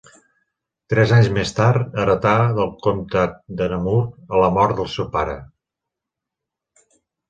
[0.93, 5.41] Tres anys més tard, heretà del comtat de Namur a la mort del seu pare.